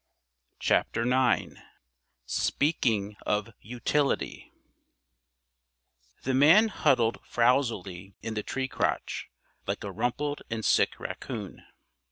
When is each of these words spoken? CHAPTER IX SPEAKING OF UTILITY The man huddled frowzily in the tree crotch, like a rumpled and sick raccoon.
CHAPTER 0.59 1.03
IX 1.03 1.57
SPEAKING 2.25 3.17
OF 3.23 3.53
UTILITY 3.61 4.51
The 6.23 6.33
man 6.33 6.69
huddled 6.69 7.19
frowzily 7.23 8.15
in 8.23 8.33
the 8.33 8.41
tree 8.41 8.67
crotch, 8.67 9.29
like 9.67 9.83
a 9.83 9.91
rumpled 9.91 10.41
and 10.49 10.65
sick 10.65 10.99
raccoon. 10.99 11.63